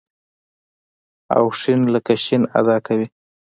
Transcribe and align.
او 1.35 1.45
ښ 1.59 1.61
لکه 1.93 2.13
ش 2.23 2.25
ادا 2.59 2.77
کوي. 2.85 3.07